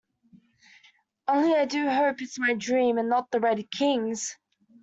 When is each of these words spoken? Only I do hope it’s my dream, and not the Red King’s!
Only 1.27 1.53
I 1.53 1.65
do 1.65 1.87
hope 1.87 2.23
it’s 2.23 2.39
my 2.39 2.55
dream, 2.55 2.97
and 2.97 3.07
not 3.07 3.29
the 3.29 3.39
Red 3.39 3.69
King’s! 3.69 4.35